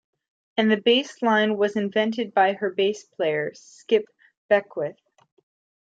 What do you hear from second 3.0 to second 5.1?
player, Skip Beckwith.